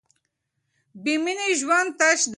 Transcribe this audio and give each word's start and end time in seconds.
بې 1.03 1.13
مینې 1.23 1.49
ژوند 1.59 1.89
تش 1.99 2.19
دی. 2.27 2.29